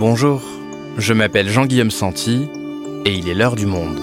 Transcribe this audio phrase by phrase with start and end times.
[0.00, 0.40] Bonjour,
[0.96, 2.48] je m'appelle Jean-Guillaume Santi
[3.04, 4.00] et il est l'heure du monde.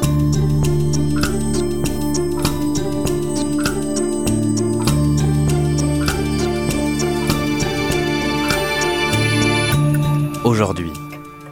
[10.44, 10.92] Aujourd'hui,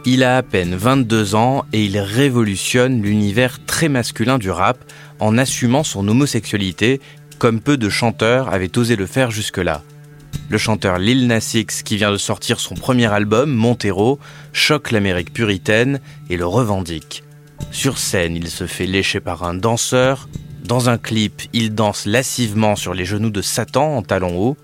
[0.04, 4.78] il a à peine 22 ans et il révolutionne l'univers très masculin du rap
[5.18, 7.00] en assumant son homosexualité
[7.40, 9.82] comme peu de chanteurs avaient osé le faire jusque-là.
[10.48, 14.20] Le chanteur Lil Nas qui vient de sortir son premier album, Montero,
[14.52, 16.00] choque l'Amérique puritaine
[16.30, 17.24] et le revendique.
[17.72, 20.28] Sur scène, il se fait lécher par un danseur.
[20.64, 24.56] Dans un clip, il danse lascivement sur les genoux de Satan en talons hauts.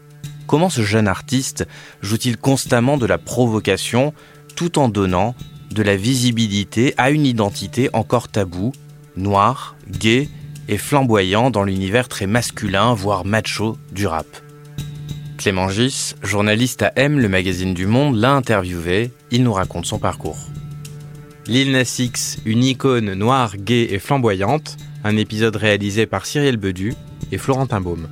[0.46, 1.66] Comment ce jeune artiste
[2.00, 4.14] joue-t-il constamment de la provocation
[4.54, 5.34] tout en donnant
[5.72, 8.72] de la visibilité à une identité encore taboue,
[9.16, 10.28] noire, gay
[10.68, 14.41] et flamboyant dans l'univers très masculin, voire macho du rap?
[15.42, 19.10] Clément Gis, journaliste à M, le magazine du Monde, l'a interviewé.
[19.32, 20.38] Il nous raconte son parcours.
[21.48, 26.94] Lil Nas X, une icône noire, gay et flamboyante, un épisode réalisé par Cyril Bedu
[27.32, 28.06] et Florentin Baume.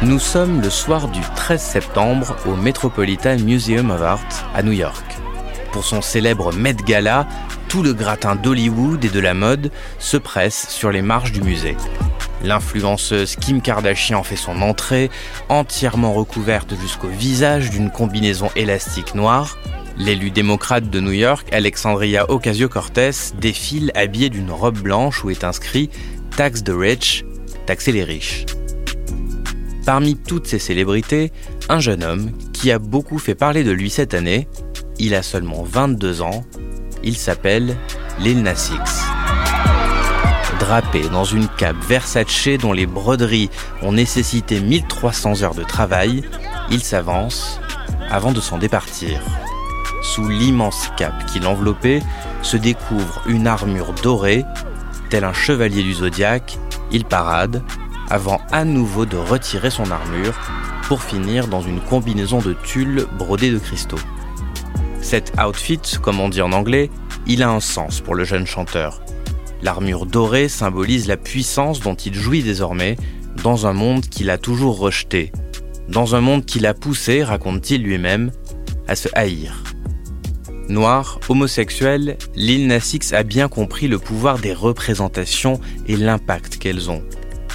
[0.00, 5.04] Nous sommes le soir du 13 septembre au Metropolitan Museum of Art à New York.
[5.72, 7.28] Pour son célèbre Met Gala,
[7.70, 11.76] tout le gratin d'Hollywood et de la mode se presse sur les marches du musée.
[12.42, 15.08] L'influenceuse Kim Kardashian fait son entrée,
[15.48, 19.56] entièrement recouverte jusqu'au visage d'une combinaison élastique noire.
[19.96, 25.90] L'élu démocrate de New York, Alexandria Ocasio-Cortez, défile habillée d'une robe blanche où est inscrit
[26.36, 27.24] Tax the rich,
[27.66, 28.46] taxer les riches.
[29.86, 31.30] Parmi toutes ces célébrités,
[31.68, 34.48] un jeune homme qui a beaucoup fait parler de lui cette année.
[34.98, 36.44] Il a seulement 22 ans
[37.02, 37.76] il s'appelle
[38.18, 38.42] Lil.
[40.58, 43.50] Drapé dans une cape Versace dont les broderies
[43.82, 46.22] ont nécessité 1300 heures de travail,
[46.70, 47.60] il s'avance
[48.10, 49.20] avant de s'en départir.
[50.02, 52.02] Sous l'immense cape qui l'enveloppait
[52.42, 54.44] se découvre une armure dorée,
[55.08, 56.58] tel un chevalier du zodiaque,
[56.90, 57.62] il parade
[58.10, 60.34] avant à nouveau de retirer son armure
[60.82, 64.00] pour finir dans une combinaison de tulle brodée de cristaux.
[65.02, 66.90] Cet outfit, comme on dit en anglais,
[67.26, 69.02] il a un sens pour le jeune chanteur.
[69.62, 72.96] L'armure dorée symbolise la puissance dont il jouit désormais
[73.42, 75.32] dans un monde qu'il a toujours rejeté,
[75.90, 78.30] dans un monde qui l'a poussé, raconte-t-il lui-même,
[78.86, 79.64] à se haïr.
[80.68, 86.90] Noir, homosexuel, Lil Nas X a bien compris le pouvoir des représentations et l'impact qu'elles
[86.92, 87.02] ont.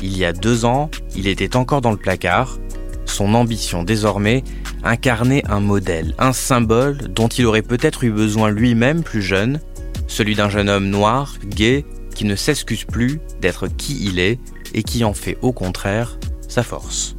[0.02, 2.58] Il y a deux ans, il était encore dans le placard.
[3.06, 4.44] Son ambition désormais
[4.84, 9.62] incarner un modèle, un symbole dont il aurait peut-être eu besoin lui-même plus jeune,
[10.08, 14.40] celui d'un jeune homme noir, gay, qui ne s'excuse plus d'être qui il est
[14.74, 16.18] et qui en fait au contraire
[16.48, 17.16] sa force.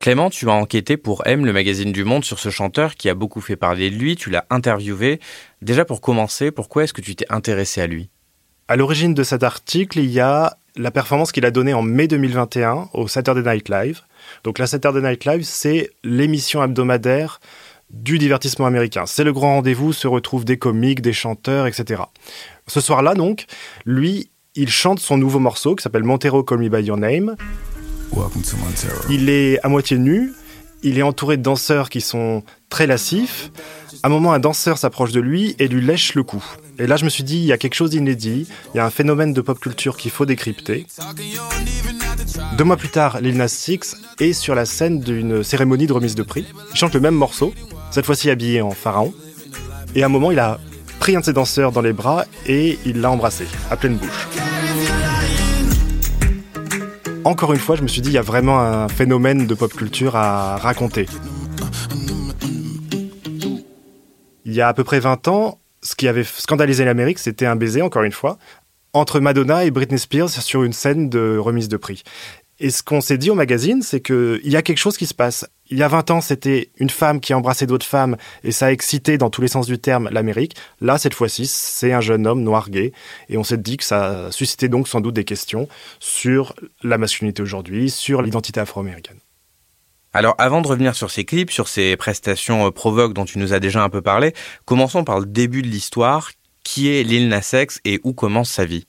[0.00, 3.14] Clément, tu as enquêté pour M, le magazine du Monde, sur ce chanteur qui a
[3.14, 5.20] beaucoup fait parler de lui, tu l'as interviewé.
[5.60, 8.08] Déjà pour commencer, pourquoi est-ce que tu t'es intéressé à lui?
[8.66, 12.08] À l'origine de cet article, il y a la performance qu'il a donnée en mai
[12.08, 14.00] 2021 au Saturday Night Live.
[14.44, 17.40] Donc la Saturday Night Live, c'est l'émission hebdomadaire
[17.90, 19.04] du divertissement américain.
[19.06, 22.02] C'est le grand rendez-vous, se retrouvent des comiques, des chanteurs, etc.
[22.66, 23.46] Ce soir-là, donc,
[23.84, 27.36] lui, il chante son nouveau morceau qui s'appelle Montero Call Me By Your Name.
[29.08, 30.32] Il est à moitié nu,
[30.82, 33.50] il est entouré de danseurs qui sont très lascifs.
[34.02, 36.42] À un moment, un danseur s'approche de lui et lui lèche le cou.
[36.78, 38.86] Et là, je me suis dit, il y a quelque chose d'inédit, il y a
[38.86, 40.86] un phénomène de pop culture qu'il faut décrypter.
[42.56, 46.14] Deux mois plus tard, Lil Nas X est sur la scène d'une cérémonie de remise
[46.14, 46.46] de prix.
[46.70, 47.52] Il chante le même morceau,
[47.90, 49.12] cette fois-ci habillé en pharaon.
[49.94, 50.58] Et à un moment, il a
[51.00, 54.28] pris un de ses danseurs dans les bras et il l'a embrassé, à pleine bouche.
[57.24, 59.72] Encore une fois, je me suis dit, il y a vraiment un phénomène de pop
[59.74, 61.06] culture à raconter.
[64.50, 67.54] Il y a à peu près 20 ans, ce qui avait scandalisé l'Amérique, c'était un
[67.54, 68.36] baiser, encore une fois,
[68.92, 72.02] entre Madonna et Britney Spears sur une scène de remise de prix.
[72.58, 75.14] Et ce qu'on s'est dit au magazine, c'est qu'il y a quelque chose qui se
[75.14, 75.46] passe.
[75.68, 78.72] Il y a 20 ans, c'était une femme qui embrassait d'autres femmes et ça a
[78.72, 80.56] excité dans tous les sens du terme l'Amérique.
[80.80, 82.90] Là, cette fois-ci, c'est un jeune homme noir gay.
[83.28, 85.68] Et on s'est dit que ça suscitait donc sans doute des questions
[86.00, 89.18] sur la masculinité aujourd'hui, sur l'identité afro-américaine.
[90.12, 93.52] Alors avant de revenir sur ces clips, sur ces prestations euh, provoques dont tu nous
[93.52, 94.34] as déjà un peu parlé,
[94.64, 96.32] commençons par le début de l'histoire.
[96.62, 98.86] Qui est Lil Nas X et où commence sa vie?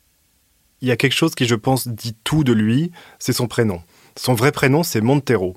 [0.81, 3.81] Il y a quelque chose qui, je pense, dit tout de lui, c'est son prénom.
[4.17, 5.55] Son vrai prénom, c'est Montero.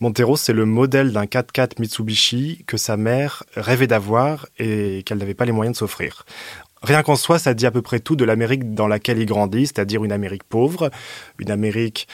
[0.00, 5.34] Montero, c'est le modèle d'un 4x4 Mitsubishi que sa mère rêvait d'avoir et qu'elle n'avait
[5.34, 6.24] pas les moyens de s'offrir.
[6.82, 9.66] Rien qu'en soi, ça dit à peu près tout de l'Amérique dans laquelle il grandit,
[9.66, 10.90] c'est-à-dire une Amérique pauvre,
[11.38, 12.06] une Amérique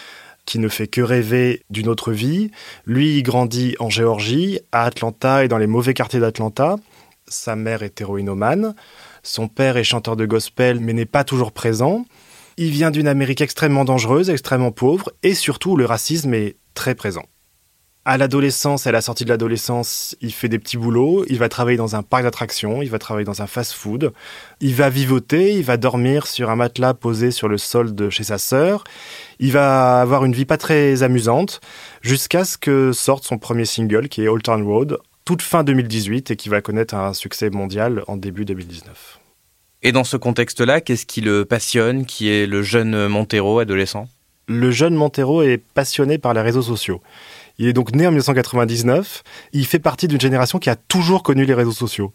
[0.47, 2.51] qui ne fait que rêver d'une autre vie.
[2.87, 6.77] Lui, il grandit en Géorgie, à Atlanta et dans les mauvais quartiers d'Atlanta.
[7.29, 8.75] Sa mère est héroïnomane.
[9.23, 12.05] Son père est chanteur de gospel, mais n'est pas toujours présent.
[12.57, 17.25] Il vient d'une Amérique extrêmement dangereuse, extrêmement pauvre, et surtout le racisme est très présent.
[18.05, 21.77] À l'adolescence, à la sortie de l'adolescence, il fait des petits boulots, il va travailler
[21.77, 24.13] dans un parc d'attractions, il va travailler dans un fast-food,
[24.61, 28.25] il va vivoter, il va dormir sur un matelas posé sur le sol de chez
[28.25, 28.83] sa sœur,
[29.39, 31.61] il va avoir une vie pas très amusante,
[32.01, 36.33] jusqu'à ce que sorte son premier single qui est Old Town Road, toute fin 2018
[36.33, 39.21] et qui va connaître un succès mondial en début 2019.
[39.83, 44.09] Et dans ce contexte-là, qu'est-ce qui le passionne, qui est le jeune Montero adolescent?
[44.49, 47.01] Le jeune Montero est passionné par les réseaux sociaux.
[47.59, 49.23] Il est donc né en 1999.
[49.53, 52.13] Il fait partie d'une génération qui a toujours connu les réseaux sociaux.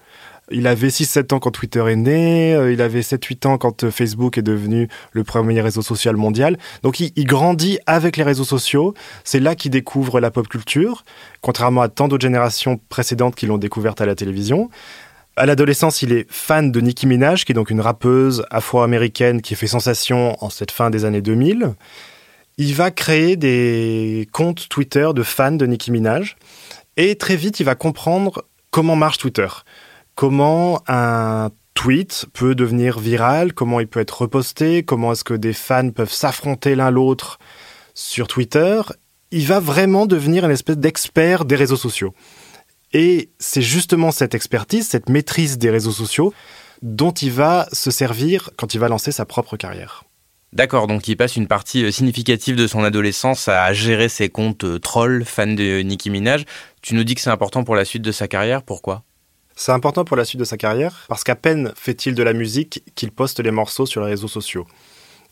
[0.50, 3.92] Il avait 6-7 ans quand Twitter est né, euh, il avait 7-8 ans quand euh,
[3.92, 6.58] Facebook est devenu le premier réseau social mondial.
[6.84, 8.94] Donc il, grandit avec les réseaux sociaux,
[9.26, 11.04] c'est là qu'il découvre la pop culture,
[11.42, 14.70] contrairement à tant d'autres générations précédentes qui l'ont découverte à la télévision.
[15.36, 19.54] À l'adolescence, il est fan de Nicki Minaj, qui est donc une rappeuse afro-américaine qui
[19.56, 21.76] fait sensation en cette fin des années 2000
[22.58, 26.36] il va créer des comptes Twitter de fans de Nicki Minaj.
[26.98, 29.48] Et très vite, il va comprendre comment marche Twitter.
[30.16, 35.54] Comment un tweet peut devenir viral, comment il peut être reposté, comment est-ce que des
[35.54, 37.38] fans peuvent s'affronter l'un l'autre
[37.94, 38.82] sur Twitter.
[39.30, 42.16] Il va vraiment devenir une espèce d'expert des réseaux sociaux.
[42.94, 46.34] Et c'est justement cette expertise, cette maîtrise des réseaux sociaux
[46.82, 50.07] dont il va se servir quand il va lancer sa propre carrière.
[50.54, 54.64] D'accord, donc il passe une partie euh, significative de son adolescence à gérer ses comptes
[54.64, 56.46] euh, trolls, fans de Nicki Minaj.
[56.82, 59.04] Tu nous dis que c'est important pour la suite de sa carrière, pourquoi?
[59.58, 62.84] C'est important pour la suite de sa carrière parce qu'à peine fait-il de la musique
[62.96, 64.68] qu'il poste les morceaux sur les réseaux sociaux.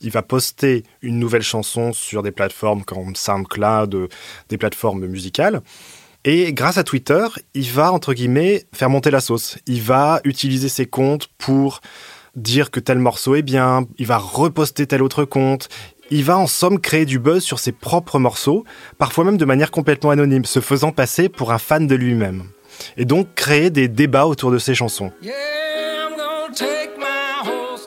[0.01, 4.07] Il va poster une nouvelle chanson sur des plateformes comme SoundCloud, euh,
[4.49, 5.61] des plateformes musicales.
[6.25, 9.59] Et grâce à Twitter, il va, entre guillemets, faire monter la sauce.
[9.67, 11.81] Il va utiliser ses comptes pour
[12.35, 15.69] dire que tel morceau est bien, il va reposter tel autre compte,
[16.11, 18.63] il va en somme créer du buzz sur ses propres morceaux,
[18.97, 22.43] parfois même de manière complètement anonyme, se faisant passer pour un fan de lui-même.
[22.97, 25.11] Et donc créer des débats autour de ses chansons.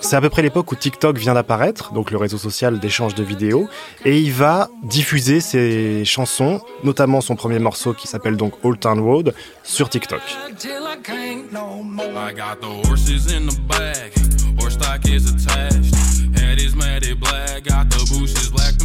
[0.09, 3.23] C'est à peu près l'époque où TikTok vient d'apparaître, donc le réseau social d'échange de
[3.23, 3.69] vidéos,
[4.07, 8.99] et il va diffuser ses chansons, notamment son premier morceau qui s'appelle donc Old Town
[9.01, 9.35] Road,
[9.65, 10.23] sur TikTok.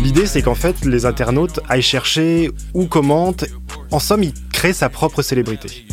[0.04, 3.46] L'idée, c'est qu'en fait, les internautes aillent chercher ou commentent.
[3.92, 5.86] En somme, il crée sa propre célébrité.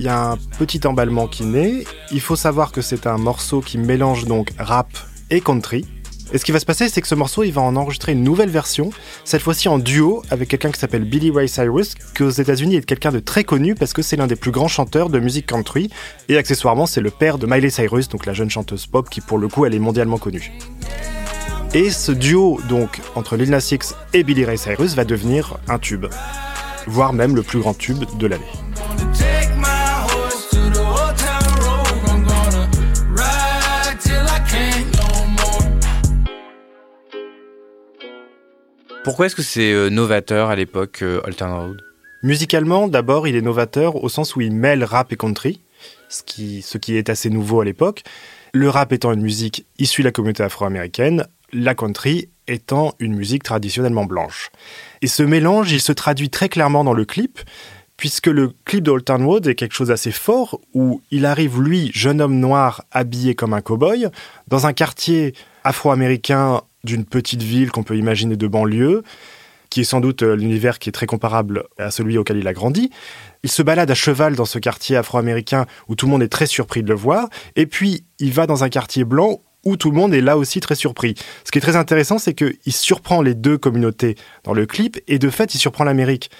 [0.00, 1.84] Il y a un petit emballement qui naît.
[2.10, 4.88] Il faut savoir que c'est un morceau qui mélange donc rap
[5.28, 5.84] et country.
[6.32, 8.22] Et ce qui va se passer, c'est que ce morceau, il va en enregistrer une
[8.22, 8.88] nouvelle version,
[9.26, 12.86] cette fois-ci en duo avec quelqu'un qui s'appelle Billy Ray Cyrus, qui aux États-Unis est
[12.86, 15.90] quelqu'un de très connu parce que c'est l'un des plus grands chanteurs de musique country,
[16.30, 19.36] et accessoirement, c'est le père de Miley Cyrus, donc la jeune chanteuse pop qui, pour
[19.36, 20.50] le coup, elle est mondialement connue.
[21.74, 25.78] Et ce duo, donc, entre Lil Nas X et Billy Ray Cyrus, va devenir un
[25.78, 26.06] tube,
[26.86, 29.39] voire même le plus grand tube de l'année.
[39.02, 41.80] Pourquoi est-ce que c'est euh, novateur à l'époque, euh, Old Road?
[42.22, 45.60] Musicalement, d'abord, il est novateur au sens où il mêle rap et country,
[46.10, 48.02] ce qui, est assez nouveau à l'époque.
[48.52, 53.42] Le rap étant une musique issue de la communauté afro-américaine, la country étant une musique
[53.42, 54.50] traditionnellement blanche.
[55.00, 57.40] Et ce mélange, il se traduit très clairement dans le clip,
[57.96, 62.20] puisque le clip de Road est quelque chose d'assez fort, où il arrive, lui, jeune
[62.20, 64.10] homme noir, habillé comme un cow-boy,
[64.48, 69.02] dans un quartier afro-américain d'une petite ville qu'on peut imaginer de banlieue,
[69.70, 72.52] qui est sans doute euh, l'univers qui est très comparable à celui auquel il a
[72.52, 72.90] grandi.
[73.42, 76.46] Il se balade à cheval dans ce quartier afro-américain où tout le monde est très
[76.46, 79.96] surpris de le voir, et puis il va dans un quartier blanc où tout le
[79.96, 81.14] monde est là aussi très surpris.
[81.44, 85.18] Ce qui est très intéressant, c'est qu'il surprend les deux communautés dans le clip, et
[85.18, 86.30] de fait, il surprend l'Amérique.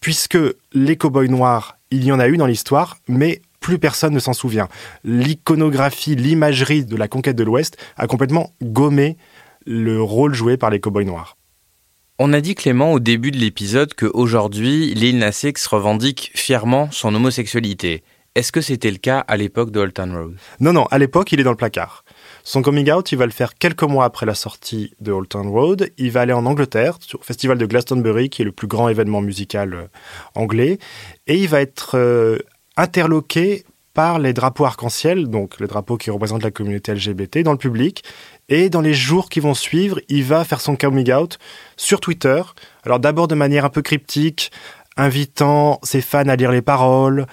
[0.00, 0.38] Puisque
[0.72, 4.32] les cow-boys noirs, il y en a eu dans l'histoire, mais plus personne ne s'en
[4.32, 4.68] souvient.
[5.04, 9.18] L'iconographie, l'imagerie de la conquête de l'Ouest a complètement gommé
[9.70, 11.36] le rôle joué par les cowboys noirs.
[12.18, 17.14] On a dit Clément au début de l'épisode qu'aujourd'hui, Lil Nas X revendique fièrement son
[17.14, 18.02] homosexualité.
[18.34, 21.30] Est-ce que c'était le cas à l'époque de Old Town Road Non, non, à l'époque,
[21.30, 22.04] il est dans le placard.
[22.42, 25.46] Son coming out, il va le faire quelques mois après la sortie de Old Town
[25.48, 25.90] Road.
[25.98, 29.20] Il va aller en Angleterre, au festival de Glastonbury, qui est le plus grand événement
[29.20, 29.86] musical euh,
[30.34, 30.78] anglais.
[31.28, 32.38] Et il va être euh,
[32.76, 37.58] interloqué par les drapeaux arc-en-ciel, donc les drapeaux qui représentent la communauté LGBT dans le
[37.58, 38.04] public.
[38.48, 41.38] Et dans les jours qui vont suivre, il va faire son coming out
[41.76, 42.42] sur Twitter.
[42.84, 44.50] Alors d'abord de manière un peu cryptique,
[44.96, 47.26] invitant ses fans à lire les paroles.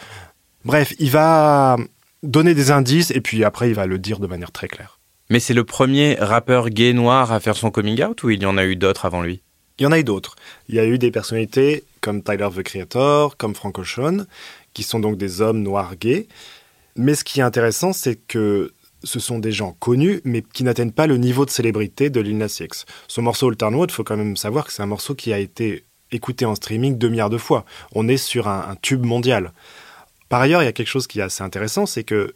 [0.65, 1.77] Bref, il va
[2.23, 4.99] donner des indices et puis après il va le dire de manière très claire.
[5.29, 8.45] Mais c'est le premier rappeur gay noir à faire son coming out ou il y
[8.45, 9.41] en a eu d'autres avant lui?
[9.79, 10.35] Il y en a eu d'autres.
[10.69, 14.25] Il y a eu des personnalités comme Tyler the Creator, comme Frank Ocean,
[14.77, 16.27] qui sont donc des hommes noirs gays.
[16.95, 20.91] Mais ce qui est intéressant, c'est que ce sont des gens connus, mais qui n'atteignent
[20.91, 22.85] pas le niveau de célébrité de Lil Nas X.
[23.07, 25.39] Son morceau Old Town il faut quand même savoir que c'est un morceau qui a
[25.39, 27.65] été écouté en streaming 2 milliards de fois.
[27.95, 29.51] On est sur un, un, tube mondial.
[30.29, 32.35] Par ailleurs, il y a quelque chose qui est assez intéressant, c'est que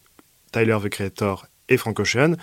[0.51, 2.37] Tyler the Creator et Frank Ocean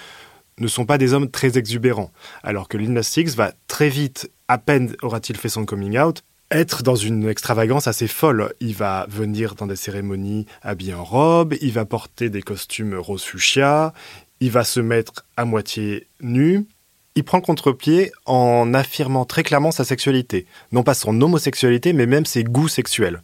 [0.61, 2.13] ne sont pas des hommes très exubérants,
[2.45, 6.23] alors que Lil Nas X va très vite, à peine aura-t-il fait son coming out,
[6.51, 8.53] être dans une extravagance assez folle.
[8.61, 13.23] Il va venir dans des cérémonies habillé en robe, il va porter des costumes rose
[13.23, 13.93] fuchsia,
[14.41, 16.67] il va se mettre à moitié nu.
[17.15, 22.25] Il prend contre-pied en affirmant très clairement sa sexualité, non pas son homosexualité, mais même
[22.25, 23.23] ses goûts sexuels.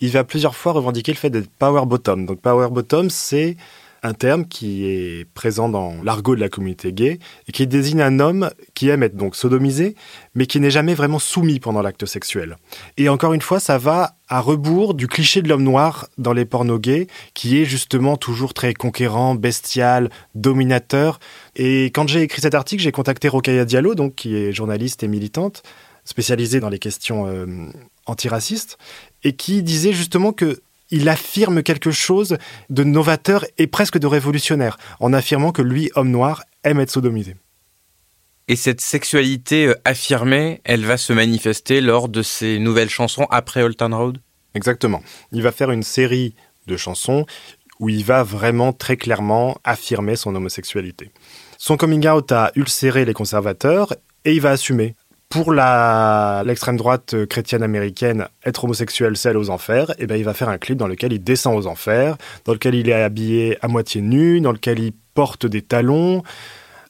[0.00, 2.24] Il va plusieurs fois revendiquer le fait d'être power bottom.
[2.24, 3.58] Donc power bottom, c'est
[4.02, 8.20] un terme qui est présent dans l'argot de la communauté gay et qui désigne un
[8.20, 9.94] homme qui aime être donc sodomisé,
[10.34, 12.56] mais qui n'est jamais vraiment soumis pendant l'acte sexuel.
[12.96, 16.44] Et encore une fois, ça va à rebours du cliché de l'homme noir dans les
[16.44, 21.18] pornos gays, qui est justement toujours très conquérant, bestial, dominateur.
[21.56, 25.08] Et quand j'ai écrit cet article, j'ai contacté Rokaya Diallo, donc qui est journaliste et
[25.08, 25.62] militante,
[26.04, 27.46] spécialisée dans les questions euh,
[28.06, 28.78] antiracistes,
[29.24, 34.76] et qui disait justement que il affirme quelque chose de novateur et presque de révolutionnaire,
[34.98, 37.36] en affirmant que lui, homme noir, aime être sodomisé.
[38.48, 43.76] Et cette sexualité affirmée, elle va se manifester lors de ses nouvelles chansons après Old
[43.76, 44.18] Town Road?
[44.54, 45.02] Exactement.
[45.30, 46.34] Il va faire une série
[46.66, 47.26] de chansons
[47.78, 51.10] où il va vraiment très clairement affirmer son homosexualité.
[51.58, 53.94] Son coming out a ulcéré les conservateurs
[54.24, 54.96] et il va assumer
[55.30, 59.94] pour l'extrême droite chrétienne américaine, être homosexuel, c'est aller aux enfers.
[60.00, 62.74] Et ben, il va faire un clip dans lequel il descend aux enfers, dans lequel
[62.74, 66.24] il est habillé à moitié nu, dans lequel il porte des talons,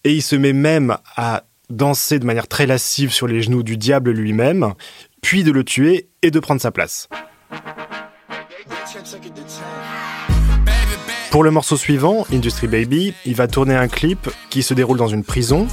[0.05, 3.77] et il se met même à danser de manière très lascive sur les genoux du
[3.77, 4.73] diable lui-même,
[5.21, 7.09] puis de le tuer et de prendre sa place.
[11.31, 15.09] Pour le morceau suivant, Industry Baby, il va tourner un clip qui se déroule dans
[15.09, 15.69] une prison.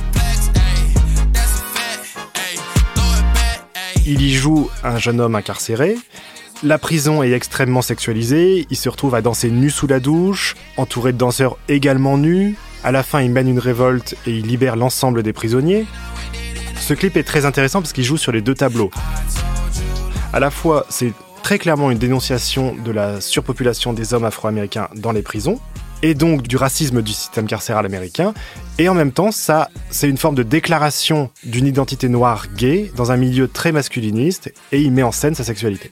[4.10, 5.98] Il y joue un jeune homme incarcéré.
[6.64, 8.66] La prison est extrêmement sexualisée.
[8.70, 12.56] Il se retrouve à danser nu sous la douche, entouré de danseurs également nus.
[12.86, 15.86] À la fin, il mène une révolte et il libère l'ensemble des prisonniers.
[16.80, 18.92] Ce clip est très intéressant parce qu'il joue sur les deux tableaux.
[20.32, 21.12] À la fois, c'est
[21.44, 25.60] très clairement une dénonciation de la surpopulation des hommes afro-américains dans les prisons,
[26.04, 28.34] et donc du racisme du système carcéral américain.
[28.80, 33.12] Et en même temps, ça, c'est une forme de déclaration d'une identité noire gay dans
[33.12, 35.90] un milieu très masculiniste, et il met en scène sa sexualité.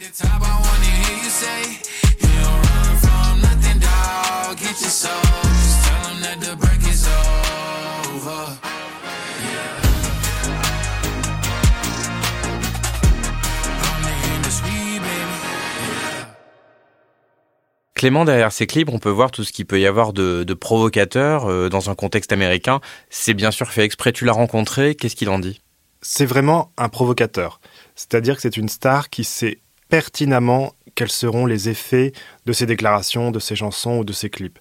[17.96, 21.46] Clément, derrière ces clips, on peut voir tout ce qu'il peut y avoir de, provocateur
[21.46, 22.82] euh, dans un contexte américain.
[23.10, 25.62] C'est bien sûr fait exprès, tu l'as rencontré, qu'est-ce qu'il en dit?
[26.02, 27.62] C'est vraiment un provocateur.
[27.96, 32.12] C'est-à-dire que c'est une star qui sait pertinemment quels seront les effets
[32.46, 34.60] de ses déclarations, de ses chansons ou de ses clips.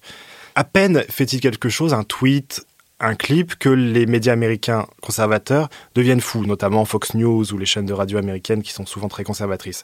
[0.55, 2.65] À peine fait-il quelque chose, un tweet,
[3.01, 7.85] un clip, que les médias américains conservateurs deviennent fous, notamment Fox News ou les chaînes
[7.85, 9.83] de radio américaines qui sont souvent très conservatrices.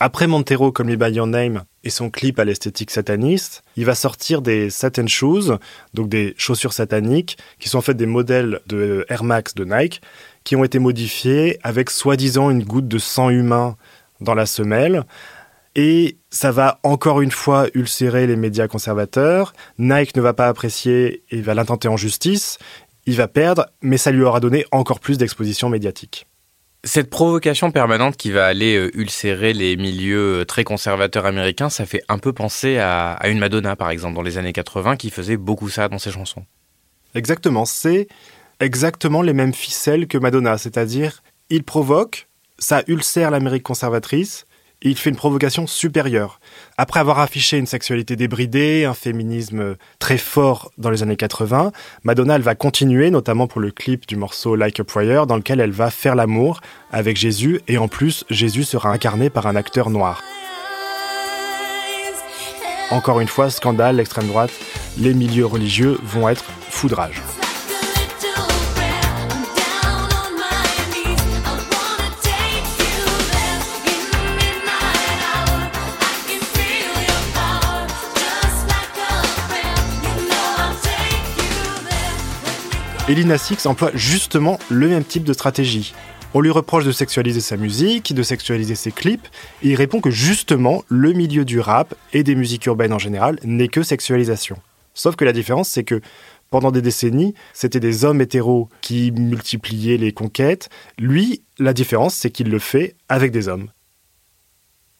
[0.00, 3.96] Après Montero, comme Me By Your Name et son clip à l'esthétique sataniste, il va
[3.96, 5.58] sortir des Satan Shoes,
[5.92, 10.00] donc des chaussures sataniques, qui sont en fait des modèles de Air Max de Nike,
[10.44, 13.76] qui ont été modifiés avec soi-disant une goutte de sang humain
[14.20, 15.02] dans la semelle.
[15.74, 19.52] Et ça va encore une fois ulcérer les médias conservateurs.
[19.78, 22.58] Nike ne va pas apprécier et va l'intenter en justice.
[23.06, 26.27] Il va perdre, mais ça lui aura donné encore plus d'exposition médiatique.
[26.84, 31.86] Cette provocation permanente qui va aller euh, ulcérer les milieux euh, très conservateurs américains, ça
[31.86, 35.36] fait un peu penser à, une Madonna, par exemple, dans les années 80, qui faisait
[35.36, 36.44] beaucoup ça dans ses chansons.
[37.14, 38.06] Exactement, c'est
[38.60, 44.46] exactement les mêmes ficelles que Madonna, c'est-à-dire il provoque, ça ulcère l'Amérique conservatrice,
[44.82, 46.40] il fait une provocation supérieure.
[46.76, 51.72] Après avoir affiché une sexualité débridée, un féminisme très fort dans les années 80,
[52.04, 55.72] Madonna va continuer, notamment pour le clip du morceau Like a Prayer, dans lequel elle
[55.72, 56.60] va faire l'amour
[56.92, 60.22] avec Jésus, et en plus Jésus sera incarné par un acteur noir.
[62.90, 64.52] Encore une fois, scandale, l'extrême droite,
[64.98, 67.20] les milieux religieux vont être foudrage.
[83.10, 85.94] Et Lina Six emploie justement le même type de stratégie.
[86.34, 89.26] On lui reproche de sexualiser sa musique, de sexualiser ses clips,
[89.62, 93.38] et il répond que justement, le milieu du rap et des musiques urbaines en général
[93.44, 94.58] n'est que sexualisation.
[94.92, 96.02] Sauf que la différence, c'est que
[96.50, 100.68] pendant des décennies, c'était des hommes hétéros qui multipliaient les conquêtes.
[100.98, 103.70] Lui, la différence, c'est qu'il le fait avec des hommes.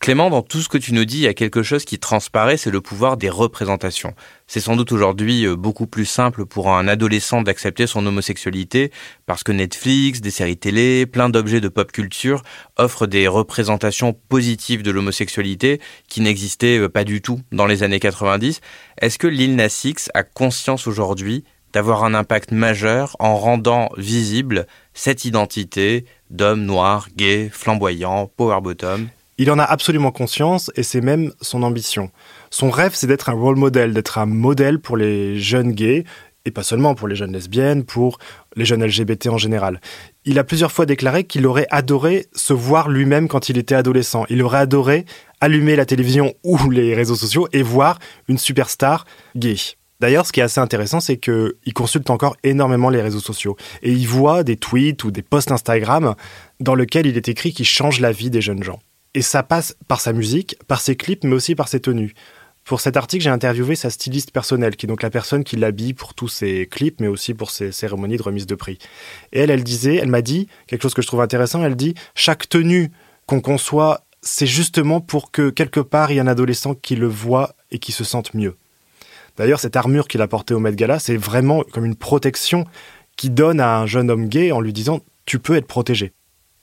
[0.08, 2.56] Clément, dans tout ce que tu nous dis, il y a quelque chose qui transparaît,
[2.56, 4.14] c'est le pouvoir des représentations.
[4.46, 8.90] C'est sans doute aujourd'hui euh, beaucoup plus simple pour un adolescent d'accepter son homosexualité
[9.26, 12.42] parce que Netflix, des séries télé, plein d'objets de pop culture
[12.78, 18.00] offrent des représentations positives de l'homosexualité qui n'existaient euh, pas du tout dans les années
[18.00, 18.62] 90.
[19.02, 24.66] Est-ce que Lil Nas X a conscience aujourd'hui d'avoir un impact majeur en rendant visible
[24.94, 29.10] cette identité d'homme noir, gay, flamboyant, power bottom?
[29.38, 32.10] Il en a absolument conscience et c'est même son ambition.
[32.50, 36.04] Son rêve, c'est d'être un role model, d'être un modèle pour les jeunes gays
[36.44, 38.18] et pas seulement pour les jeunes lesbiennes, pour
[38.56, 39.80] les jeunes LGBT en général.
[40.24, 44.24] Il a plusieurs fois déclaré qu'il aurait adoré se voir lui-même quand il était adolescent.
[44.28, 45.04] Il aurait adoré
[45.40, 49.04] allumer la télévision ou les réseaux sociaux et voir une superstar
[49.36, 49.56] gay.
[50.00, 53.56] D'ailleurs, ce qui est assez intéressant, c'est qu'il consulte encore énormément les réseaux sociaux.
[53.82, 56.14] Et il voit des tweets ou des posts Instagram
[56.60, 58.78] dans lesquels il est écrit qu'il change la vie des jeunes gens.
[59.14, 62.14] Et ça passe par sa musique, par ses clips, mais aussi par ses tenues.
[62.64, 65.94] Pour cet article, j'ai interviewé sa styliste personnelle, qui est donc la personne qui l'habille
[65.94, 68.76] pour tous ses clips, mais aussi pour ses cérémonies de remise de prix.
[69.32, 71.64] Et elle, elle disait, elle m'a dit quelque chose que je trouve intéressant.
[71.64, 72.90] Elle dit chaque tenue
[73.24, 77.06] qu'on conçoit, c'est justement pour que quelque part il y ait un adolescent qui le
[77.06, 78.56] voit et qui se sente mieux.
[79.38, 82.66] D'ailleurs, cette armure qu'il a portée au Met Gala, c'est vraiment comme une protection
[83.16, 86.12] qui donne à un jeune homme gay en lui disant tu peux être protégé.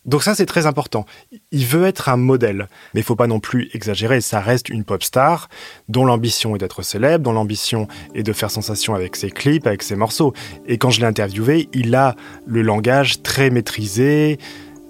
[0.05, 1.05] Donc ça, c'est très important.
[1.51, 4.21] Il veut être un modèle, mais il faut pas non plus exagérer.
[4.21, 5.49] Ça reste une pop star
[5.89, 9.83] dont l'ambition est d'être célèbre, dont l'ambition est de faire sensation avec ses clips, avec
[9.83, 10.33] ses morceaux.
[10.67, 12.15] Et quand je l'ai interviewé, il a
[12.45, 14.37] le langage très maîtrisé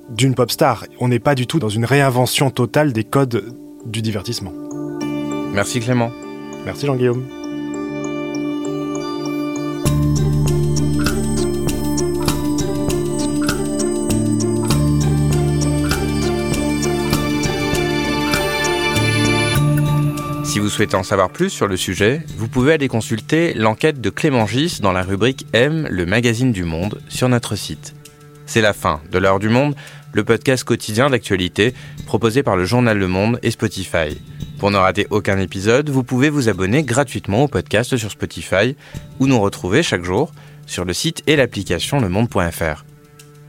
[0.09, 0.85] d'une pop star.
[0.99, 4.53] On n'est pas du tout dans une réinvention totale des codes du divertissement.
[5.53, 6.11] Merci Clément.
[6.65, 7.44] Merci Jean-Guillaume.
[20.75, 24.79] Souhaitez en savoir plus sur le sujet, vous pouvez aller consulter l'enquête de Clément Gis
[24.81, 27.95] dans la rubrique M, le magazine du monde, sur notre site.
[28.45, 29.73] C'est la fin de l'heure du monde,
[30.11, 31.73] le podcast quotidien d'actualité
[32.05, 34.19] proposé par le journal Le Monde et Spotify.
[34.59, 38.75] Pour ne rater aucun épisode, vous pouvez vous abonner gratuitement au podcast sur Spotify
[39.21, 40.33] ou nous retrouver chaque jour
[40.65, 42.83] sur le site et l'application lemonde.fr.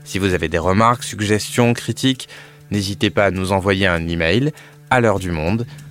[0.05, 2.29] Si vous avez des remarques, suggestions, critiques,
[2.71, 4.53] n'hésitez pas à nous envoyer un email
[4.89, 5.65] à l'heure du monde